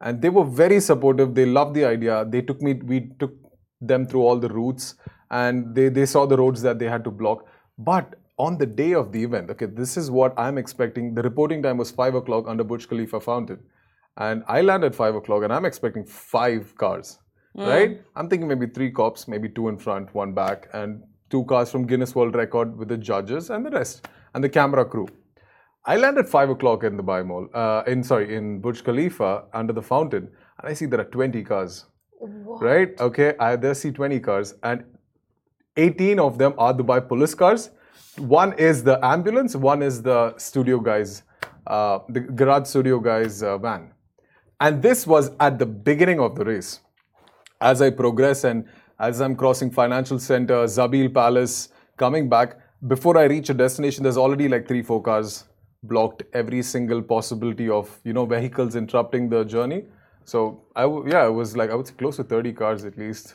[0.00, 1.34] and they were very supportive.
[1.34, 2.24] They loved the idea.
[2.24, 3.32] They took me, we took
[3.80, 4.94] them through all the routes,
[5.30, 7.46] and they they saw the roads that they had to block.
[7.78, 11.14] But on the day of the event, okay, this is what I'm expecting.
[11.14, 13.60] The reporting time was five o'clock under Burj Khalifa fountain,
[14.16, 17.18] and I land at five o'clock, and I'm expecting five cars
[17.54, 18.00] right?
[18.16, 21.86] I'm thinking maybe three cops, maybe two in front, one back, and two cars from
[21.86, 25.08] Guinness World Record with the judges and the rest, and the camera crew.
[25.84, 29.44] I land at five o'clock in the Dubai Mall, uh, in sorry, in Burj Khalifa
[29.54, 31.86] under the fountain, and I see there are 20 cars.
[32.20, 33.00] Right?
[33.00, 34.84] Okay, I there see 20 cars, and
[35.76, 37.70] 18 of them are Dubai police cars.
[38.18, 41.22] One is the ambulance, one is the studio guys,
[41.66, 43.92] uh, the garage studio guys uh, van.
[44.60, 46.80] And this was at the beginning of the race
[47.60, 48.66] as I progress and
[48.98, 54.16] as I'm crossing Financial Center, Zabeel Palace, coming back, before I reach a destination, there's
[54.16, 55.44] already like three, four cars
[55.82, 59.84] blocked every single possibility of you know vehicles interrupting the journey.
[60.24, 62.98] So I w- yeah, it was like I would say close to 30 cars at
[62.98, 63.34] least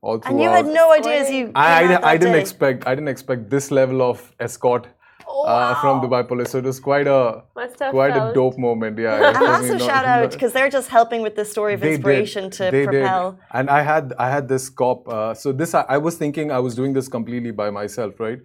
[0.00, 0.30] all throughout.
[0.32, 1.52] and you had no idea as you.
[1.54, 2.40] I, came I, I didn't day.
[2.40, 4.86] expect I didn't expect this level of escort
[5.34, 6.00] Oh, uh, from.
[6.00, 6.50] Dubai Police.
[6.50, 8.98] So it was quite a Must have quite a dope moment.
[8.98, 9.28] Yeah.
[9.28, 11.80] And for me, also not- shout out because they're just helping with this story of
[11.80, 12.52] they inspiration did.
[12.54, 13.32] to They propel.
[13.32, 13.40] Did.
[13.52, 15.06] And I had I had this cop.
[15.08, 18.40] Uh, so this I, I was thinking I was doing this completely by myself, right?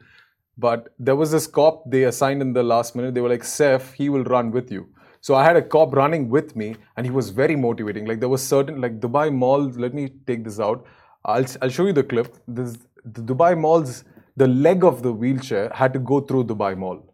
[0.58, 3.14] But there was this cop they assigned in the last minute.
[3.14, 4.86] They were like, "Seth, he will run with you."
[5.22, 8.06] So I had a cop running with me, and he was very motivating.
[8.06, 9.68] Like there was certain like Dubai Mall.
[9.86, 10.86] Let me take this out.
[11.26, 12.34] I'll I'll show you the clip.
[12.48, 12.78] This
[13.20, 14.04] the Dubai Mall's
[14.44, 17.06] the leg of the wheelchair had to go through Dubai Mall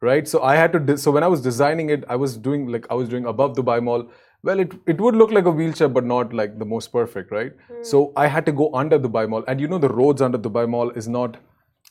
[0.00, 2.86] right so i had to so when i was designing it i was doing like
[2.90, 4.08] i was doing above dubai mall
[4.44, 7.52] well it, it would look like a wheelchair but not like the most perfect right
[7.66, 7.82] hmm.
[7.82, 10.68] so i had to go under dubai mall and you know the roads under dubai
[10.68, 11.36] mall is not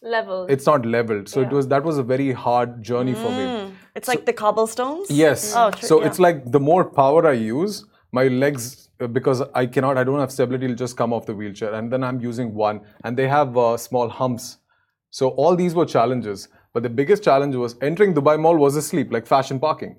[0.02, 0.46] level.
[0.50, 1.30] it's not leveled.
[1.30, 3.72] So it was that was a very hard journey for me.
[3.96, 5.10] It's like the cobblestones.
[5.10, 5.54] yes.
[5.56, 6.08] Oh, true, so yeah.
[6.08, 10.20] it's like the more power i use my legs uh, because i cannot i don't
[10.20, 11.74] have stability it'll just come off the wheelchair.
[11.74, 12.82] And then i'm using one.
[13.04, 14.58] And they have uh, small humps.
[15.10, 16.48] So all these were challenges.
[16.74, 19.98] But the biggest challenge was entering dubai mall was a steep like fashion parking.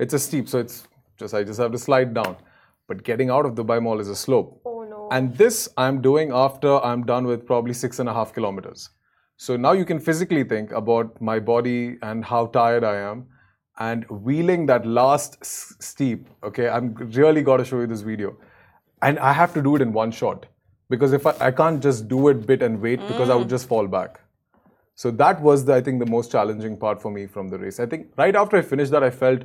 [0.00, 0.86] It's a steep so it's
[1.20, 2.36] just i just have to slide down.
[2.88, 4.60] But getting out of dubai mall is a slope.
[4.64, 5.08] Oh no.
[5.12, 8.90] and this I'm doing after I'm done with probably six and a half kilometers.
[9.40, 13.26] So now you can physically think about my body and how tired I am
[13.78, 16.28] and wheeling that last s- steep.
[16.42, 18.36] Okay, I'm really got to show you this video.
[19.00, 20.46] And I have to do it in one shot
[20.90, 23.50] because if I, I can't just do it bit and wait because I would mm.
[23.50, 24.20] just fall back.
[24.96, 27.78] So that was, the, I think, the most challenging part for me from the race.
[27.78, 29.42] I think right after I finished that, I felt,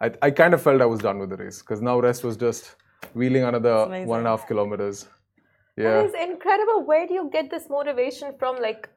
[0.00, 2.38] I, I kind of felt I was done with the race because now rest was
[2.38, 2.76] just
[3.12, 5.06] wheeling another one and a half kilometers.
[5.76, 5.90] Yeah.
[5.90, 6.86] That is incredible.
[6.86, 8.62] Where do you get this motivation from?
[8.62, 8.88] Like,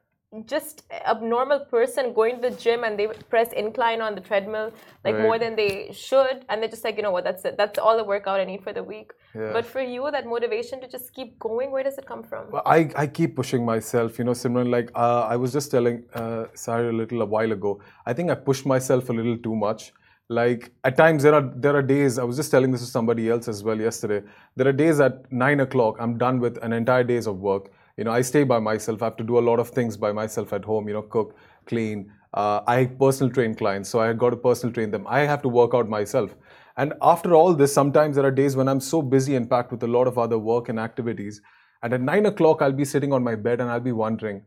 [0.44, 4.70] just a normal person going to the gym and they press incline on the treadmill
[5.02, 5.22] like Right.
[5.22, 7.56] more than they should, and they're just like, you know what, that's it.
[7.56, 9.12] That's all the workout I need for the week.
[9.34, 9.52] Yeah.
[9.54, 12.50] But for you, that motivation to just keep going, where does it come from?
[12.50, 14.70] Well, I, I keep pushing myself, you know, Simran.
[14.70, 17.80] Like uh, I was just telling uh, a little a while ago.
[18.04, 19.92] I think I pushed myself a little too much.
[20.28, 22.18] Like at times there are there are days.
[22.18, 24.20] I was just telling this to somebody else as well yesterday.
[24.56, 27.70] There are days at nine o'clock I'm done with an entire days of work.
[27.98, 29.02] You know, I stay by myself.
[29.02, 30.86] I have to do a lot of things by myself at home.
[30.88, 32.12] You know, cook, clean.
[32.32, 35.04] Uh, I personal train clients, so I got to personal train them.
[35.08, 36.36] I have to work out myself.
[36.76, 39.82] And after all this, sometimes there are days when I'm so busy and packed with
[39.82, 41.40] a lot of other work and activities.
[41.82, 44.42] And at nine o'clock, I'll be sitting on my bed and I'll be wondering,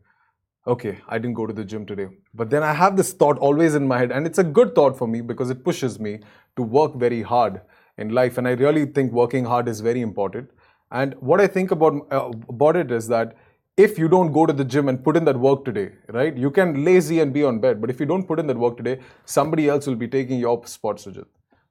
[0.66, 2.06] okay, I didn't go to the gym today.
[2.32, 4.96] But then I have this thought always in my head, and it's a good thought
[4.96, 6.20] for me because it pushes me
[6.56, 7.60] to work very hard
[7.98, 8.38] in life.
[8.38, 10.50] And I really think working hard is very important.
[10.92, 13.34] And what I think about uh, about it is that
[13.78, 16.50] if you don't go to the gym and put in that work today, right, you
[16.50, 17.80] can lazy and be on bed.
[17.80, 20.64] But if you don't put in that work today, somebody else will be taking your
[20.66, 21.24] spot, Sujith.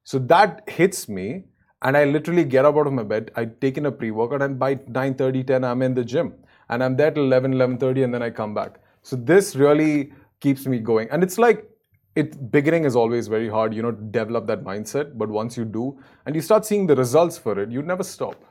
[0.04, 1.44] So that hits me,
[1.84, 3.30] and I literally get up out of my bed.
[3.36, 6.34] I take in a pre-workout, and by 9:30, 10, I'm in the gym,
[6.70, 8.80] and I'm there till 11, 11:30, and then I come back.
[9.04, 11.68] So this really keeps me going, and it's like
[12.16, 15.18] it beginning is always very hard, you know, to develop that mindset.
[15.20, 18.48] But once you do, and you start seeing the results for it, you never stop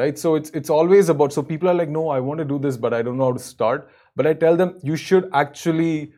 [0.00, 0.18] right?
[0.18, 2.76] So it's it's always about so people are like no i want to do this
[2.86, 3.90] but i don't know how to start.
[4.20, 6.12] But i tell them you should actually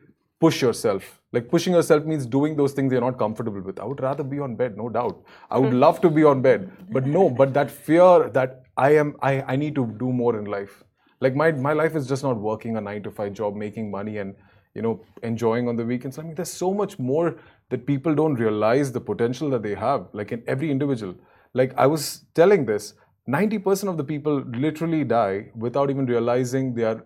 [0.45, 1.11] push yourself.
[1.35, 3.79] Like pushing yourself means doing those things you're not comfortable with.
[3.79, 5.21] I would rather be on bed no doubt.
[5.49, 9.13] I would love to be on bed but no but that fear that i am
[9.29, 10.83] i, I need to do more in life.
[11.27, 14.17] Like my my life is just not working a 9 to 5 job making money
[14.25, 14.35] and
[14.79, 14.93] you know
[15.31, 16.19] enjoying on the weekends.
[16.23, 17.35] I mean there's so much more
[17.69, 21.15] that people don't realize the potential that they have like in every individual.
[21.61, 22.03] Like i was
[22.41, 22.93] telling this
[23.29, 27.03] 90% of the people literally die without even realizing their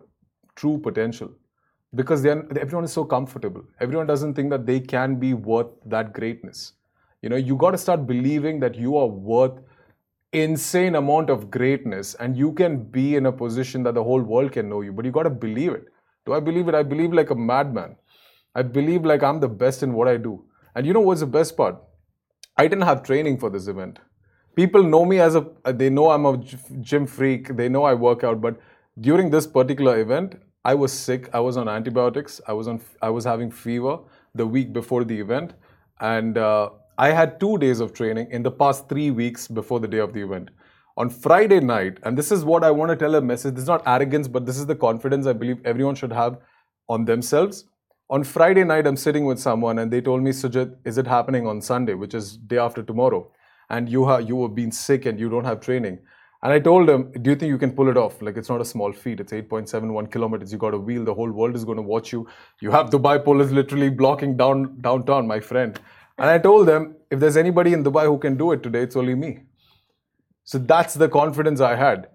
[0.56, 1.32] true potential.
[1.96, 3.64] Because everyone is so comfortable.
[3.80, 6.74] Everyone doesn't think that they can be worth that greatness.
[7.22, 9.60] You know you got to start believing that you are worth
[10.34, 14.52] insane amount of greatness and you can be in a position that the whole world
[14.52, 15.86] can know you but you got to believe it.
[16.26, 16.76] Do i believe it?
[16.76, 17.96] I believe like a madman.
[18.54, 20.46] I believe like i'm the best in what i do.
[20.76, 21.78] And you know what's the best part?
[22.58, 24.00] I didn't have training for this event
[24.58, 26.34] people know me as a they know i'm a
[26.92, 28.60] gym freak they know i work out but
[29.08, 30.36] during this particular event
[30.72, 33.98] i was sick i was on antibiotics i was on i was having fever
[34.42, 35.54] the week before the event
[36.12, 39.88] and uh, i had two days of training in the past three weeks before the
[39.88, 40.50] day of the event.
[41.02, 43.74] On friday night and this is what i want to tell a message this is
[43.76, 46.40] not arrogance but this is the confidence i believe everyone should have
[46.90, 47.66] on themselves.
[48.16, 51.46] On friday night i'm sitting with someone and they told me sujith is it happening
[51.52, 53.20] on sunday which is day after tomorrow
[53.70, 56.00] and you have you have been sick and you don't have training.
[56.44, 58.22] And I told him, do you think you can pull it off?
[58.22, 59.20] Like it's not a small feat.
[59.20, 60.52] It's 8.71 kilometers.
[60.52, 61.04] You got a wheel.
[61.04, 62.28] The whole world is going to watch you.
[62.62, 65.80] You have Dubai police literally blocking down downtown, my friend.
[66.20, 68.96] And I told them, if there's anybody in Dubai who can do it today, it's
[68.96, 69.40] only me.
[70.44, 72.08] So that's the confidence I had.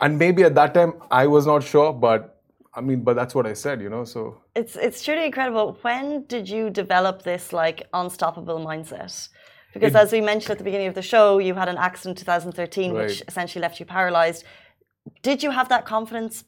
[0.00, 2.40] And maybe at that time I was not sure, but
[2.72, 4.04] I mean, but that's what I said, you know.
[4.04, 5.78] So it's it's truly incredible.
[5.82, 9.28] When did you develop this like unstoppable mindset?
[9.72, 12.18] Because it, as we mentioned at the beginning of the show, you had an accident
[12.18, 13.06] in 2013, right.
[13.06, 14.44] which essentially left you paralyzed.
[15.22, 16.44] Did you have that confidence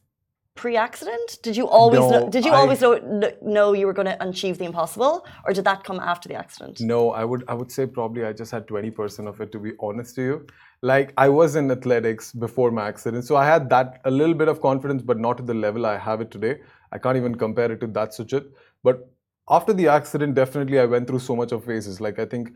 [0.54, 1.38] pre-accident?
[1.42, 4.28] Did you always no, know, did you I, always know, know you were going to
[4.28, 6.80] achieve the impossible, or did that come after the accident?
[6.80, 9.58] No, I would I would say probably I just had twenty percent of it to
[9.58, 10.46] be honest to you.
[10.82, 14.48] Like I was in athletics before my accident, so I had that a little bit
[14.48, 16.60] of confidence, but not to the level I have it today.
[16.92, 18.46] I can't even compare it to that Sujith.
[18.82, 19.08] But
[19.48, 22.00] after the accident, definitely I went through so much of phases.
[22.00, 22.54] Like I think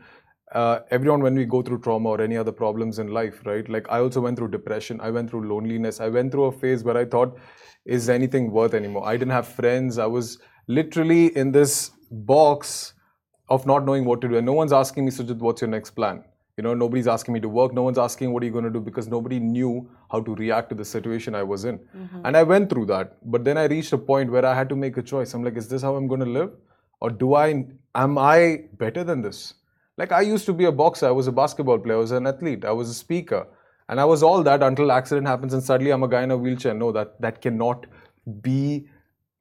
[0.53, 3.85] uh, everyone when we go through trauma or any other problems in life right like
[3.89, 6.97] i also went through depression i went through loneliness i went through a phase where
[6.97, 7.37] i thought
[7.87, 9.07] is anything worth anymore?
[9.07, 9.97] I didn't have friends.
[9.97, 12.93] I was literally in this box
[13.49, 14.35] of not knowing what to do.
[14.35, 16.23] And no one's asking me sujith what's your next plan?
[16.57, 17.73] You know nobody's asking me to work.
[17.73, 18.81] No one's asking what are you going to do?
[18.81, 21.77] Because nobody knew how to react to the situation i was in.
[21.77, 22.21] Mm-hmm.
[22.25, 23.17] and i went through that.
[23.35, 25.33] But then i reached a point where i had to make a choice.
[25.33, 26.51] I'm like is this how i'm going to live?
[26.99, 27.47] Or do i
[27.95, 29.53] am i better than this
[29.97, 32.27] like I used to be a boxer, I was a basketball player, I was an
[32.27, 33.47] athlete, I was a speaker,
[33.89, 36.37] and I was all that until accident happens and suddenly I'm a guy in a
[36.37, 36.73] wheelchair.
[36.73, 37.85] No, that that cannot
[38.41, 38.87] be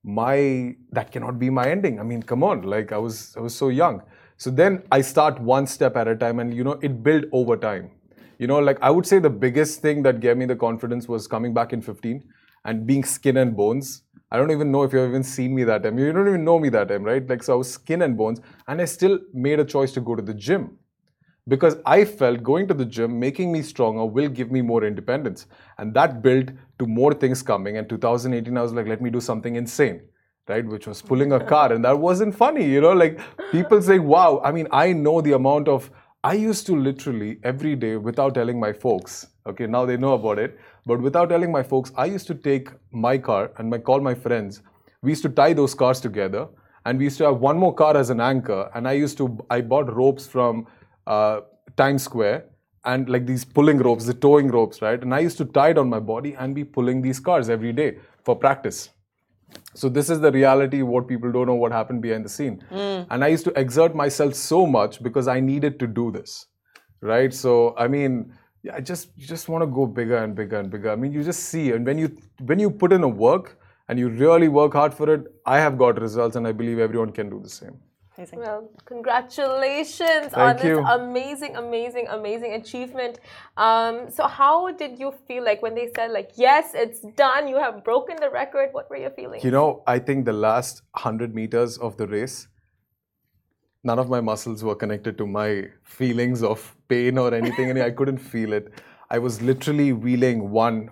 [0.04, 2.00] my that cannot be my ending.
[2.00, 4.02] I mean, come on, like I was I was so young.
[4.38, 7.56] So then I start one step at a time, and you know it built over
[7.56, 7.90] time.
[8.38, 11.26] You know, like I would say the biggest thing that gave me the confidence was
[11.26, 12.22] coming back in 15
[12.64, 15.84] and being skin and bones I don't even know if you've even seen me that
[15.84, 15.98] time.
[15.98, 17.26] You don't even know me that time, right?
[17.28, 20.16] Like, so I was skin and bones, and I still made a choice to go
[20.16, 20.78] to the gym
[21.48, 25.46] because I felt going to the gym, making me stronger, will give me more independence.
[25.78, 26.48] And that built
[26.80, 27.76] to more things coming.
[27.76, 30.00] And 2018, I was like, let me do something insane,
[30.48, 30.66] right?
[30.66, 31.72] Which was pulling a car.
[31.72, 32.92] And that wasn't funny, you know?
[32.92, 33.20] Like,
[33.52, 35.88] people say, wow, I mean, I know the amount of,
[36.24, 40.40] I used to literally every day without telling my folks, okay, now they know about
[40.40, 44.00] it, but without telling my folks, I used to take my car and my, call
[44.00, 44.62] my friends.
[45.02, 46.48] We used to tie those cars together,
[46.84, 48.70] and we used to have one more car as an anchor.
[48.74, 50.66] And I used to I bought ropes from
[51.06, 51.40] uh,
[51.76, 52.44] Times Square
[52.84, 55.02] and like these pulling ropes, the towing ropes, right?
[55.02, 57.72] And I used to tie it on my body and be pulling these cars every
[57.72, 58.90] day for practice.
[59.74, 60.82] So this is the reality.
[60.82, 62.64] What people don't know what happened behind the scene.
[62.70, 63.06] Mm.
[63.10, 66.46] And I used to exert myself so much because I needed to do this,
[67.00, 67.34] right?
[67.34, 68.32] So I mean
[68.66, 70.90] yeah, I just you just want to go bigger and bigger and bigger.
[70.90, 72.08] I mean, you just see, and when you
[72.52, 75.26] when you put in a work and you really work hard for it,
[75.56, 77.78] I have got results, and I believe everyone can do the same.
[78.18, 78.38] Amazing.
[78.38, 80.76] Well, congratulations Thank on you.
[80.76, 83.18] this amazing, amazing, amazing achievement.
[83.58, 87.56] Um, so, how did you feel like when they said, like, yes, it's done, you
[87.56, 88.70] have broken the record?
[88.72, 89.42] What were you feeling?
[89.42, 92.48] You know, I think the last 100 meters of the race,
[93.86, 97.90] none of my muscles were connected to my feelings of pain or anything, and I
[97.90, 98.72] couldn't feel it.
[99.10, 100.90] I was literally wheeling one,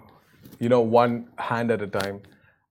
[0.61, 2.23] you know, one hand at a time.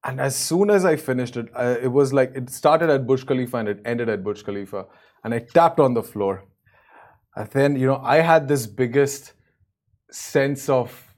[0.05, 3.25] And as soon as I finished it, I, it was like it started at Burj
[3.25, 4.86] Khalifa and it ended at Burj Khalifa.
[5.23, 6.43] And I tapped on the floor.
[7.36, 9.33] And then, you know, I had this biggest
[10.12, 11.15] sense of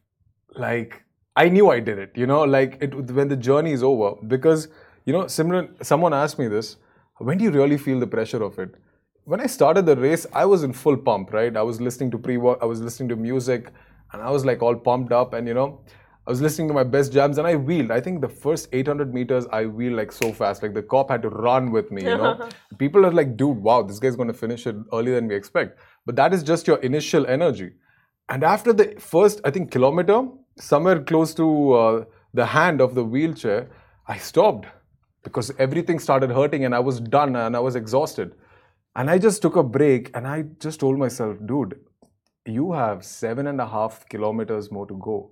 [0.56, 1.04] like,
[1.36, 4.16] I knew I did it, you know, like it, when the journey is over.
[4.28, 4.68] Because,
[5.06, 6.78] you know, similar, someone asked me this
[7.18, 8.76] when do you really feel the pressure of it?
[9.26, 11.56] When I started the race, I was in full pump, right?
[11.58, 13.72] I was listening to pre-work, I was listening to music,
[14.14, 15.82] and I was like all pumped up, and you know,
[16.28, 17.90] I was listening to my best jams, and I wheeled.
[17.90, 21.24] I think the first 800 meters, I wheeled like so fast, like the cop had
[21.24, 22.04] to run with me.
[22.04, 25.28] You know, people are like, "Dude, wow, this guy's going to finish it earlier than
[25.28, 27.72] we expect." But that is just your initial energy,
[28.30, 33.04] and after the first, I think kilometer, somewhere close to uh, the hand of the
[33.04, 33.70] wheelchair,
[34.08, 34.68] I stopped
[35.24, 38.36] because everything started hurting, and I was done, and I was exhausted.
[38.96, 41.80] And I just took a break and I just told myself, dude,
[42.46, 45.32] you have seven and a half kilometers more to go.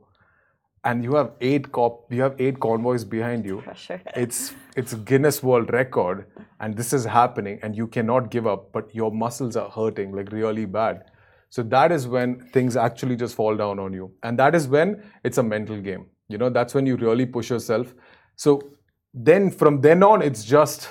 [0.83, 3.61] And you have eight cop you have eight convoys behind you.
[3.61, 4.01] Pressure.
[4.17, 6.25] It's it's Guinness World Record
[6.59, 10.33] and this is happening and you cannot give up, but your muscles are hurting like
[10.33, 11.05] really bad.
[11.49, 14.11] So that is when things actually just fall down on you.
[14.23, 16.07] And that is when it's a mental game.
[16.27, 17.93] You know, that's when you really push yourself.
[18.35, 18.61] So
[19.13, 20.89] then from then on, it's just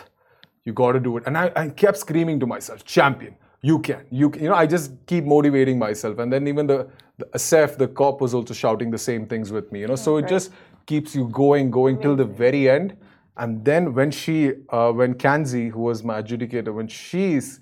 [0.64, 1.24] you got to do it.
[1.26, 4.42] And I, I kept screaming to myself, champion, you can, you can.
[4.42, 6.18] You know, I just keep motivating myself.
[6.18, 9.70] And then even the, the Asef, the cop, was also shouting the same things with
[9.70, 9.80] me.
[9.80, 10.50] You know, so it just
[10.86, 12.96] keeps you going, going till the very end.
[13.36, 17.60] And then when she, uh, when Kanzi, who was my adjudicator, when she's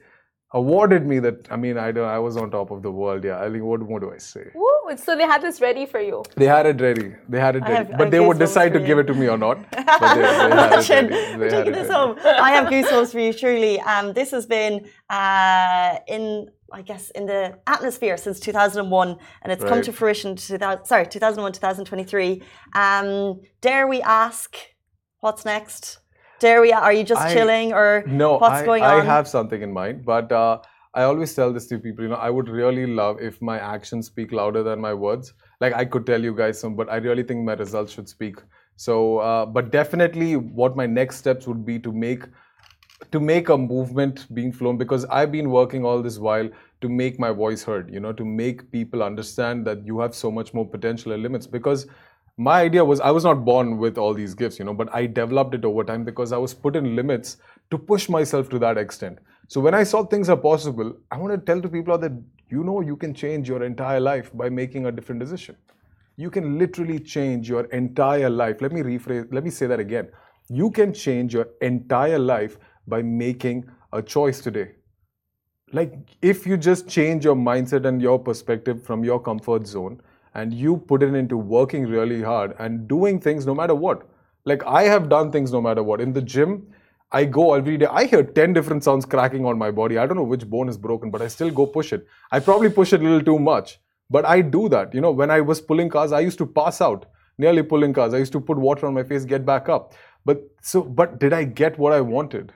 [0.52, 2.08] awarded me that, I mean, I, don't.
[2.08, 3.24] I was on top of the world.
[3.24, 4.50] Yeah, I think, what more do I say?
[4.54, 4.96] Woo!
[4.96, 6.24] So they had this ready for you.
[6.36, 7.14] They had it ready.
[7.28, 7.90] They had it ready.
[7.90, 9.58] Have, but they would decide to give it to me or not.
[10.00, 11.38] But they, they had it ready.
[11.38, 12.16] They taking this home.
[12.24, 13.80] I have goosebumps for you, truly.
[13.80, 19.60] Um, this has been uh, in I guess, in the atmosphere since 2001, and it's
[19.60, 19.68] right.
[19.68, 20.36] come to fruition.
[20.36, 22.42] To that, sorry, 2001, 2023.
[22.76, 24.56] Um, dare we ask
[25.20, 25.98] What's next?
[26.42, 26.72] We?
[26.72, 29.00] Are you just I- chilling, or No, what's I, going on?
[29.00, 30.58] I have something in mind, but uh,
[30.94, 32.04] I always tell this to people.
[32.04, 35.32] You know, I would really love if my actions speak louder than my words.
[35.60, 38.36] Like I could tell you guys some, but I really think my results should speak.
[38.76, 42.24] So, uh, but definitely, what my next steps would be to make
[43.12, 46.48] to make a movement being flown because I've been working all this while
[46.80, 50.30] to make my voice heard, you know, to make people understand that you have so
[50.30, 51.46] much more potential and limits.
[51.46, 51.86] Because
[52.36, 55.06] my idea was I was not born with all these gifts, you know, but I
[55.06, 57.36] developed it over time because I was put in limits
[57.70, 59.18] to push myself to that extent.
[59.48, 62.12] So when I saw things are possible, I want to tell to people that
[62.48, 65.56] you know you can change your entire life by making a different decision.
[66.16, 68.60] You can literally change your entire life.
[68.60, 70.08] Let me rephrase, let me say that again.
[70.48, 74.72] You can change your entire life by making a choice today.
[75.72, 80.00] Like, if you just change your mindset and your perspective from your comfort zone
[80.34, 84.06] and you put it into working really hard and doing things no matter what.
[84.44, 86.00] Like, I have done things no matter what.
[86.00, 86.66] In the gym,
[87.12, 87.86] I go every day.
[87.86, 89.98] I hear 10 different sounds cracking on my body.
[89.98, 92.06] I don't know which bone is broken, but I still go push it.
[92.30, 94.94] I probably push it a little too much, but I do that.
[94.94, 97.06] You know, when I was pulling cars, I used to pass out
[97.36, 98.14] nearly pulling cars.
[98.14, 99.92] I used to put water on my face, get back up.
[100.24, 102.52] But so, but did I get what I wanted?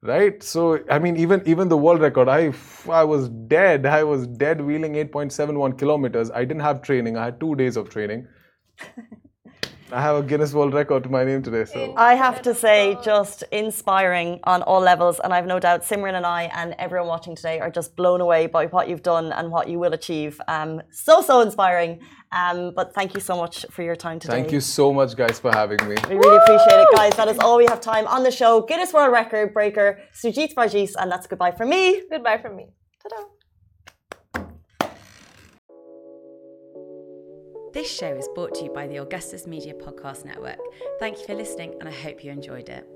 [0.00, 0.40] Right.
[0.42, 2.52] So, I mean, even even the world record, I
[2.88, 3.84] I was dead.
[3.84, 6.30] I was dead wheeling 8.71 kilometers.
[6.30, 7.16] I didn't have training.
[7.16, 8.28] I had two days of training.
[9.90, 11.64] I have a Guinness World Record to my name today.
[11.64, 11.94] So.
[11.96, 15.18] I have to say, just inspiring on all levels.
[15.24, 18.48] And I've no doubt Simran and I and everyone watching today are just blown away
[18.48, 20.40] by what you've done and what you will achieve.
[20.46, 22.00] Um, so, so inspiring.
[22.30, 24.34] Um, but thank you so much for your time today.
[24.34, 25.96] Thank you so much, guys, for having me.
[26.08, 27.14] We really appreciate it, guys.
[27.16, 28.62] That is all we have time on the show.
[28.62, 30.92] Guinness World Record breaker, Sujith Varghese.
[30.98, 32.02] And that's goodbye from me.
[32.10, 32.68] Goodbye from me.
[33.02, 33.24] Ta-da.
[37.72, 40.58] This show is brought to you by the Augustus Media Podcast Network.
[40.98, 42.86] Thank you for listening, and I hope you enjoyed it.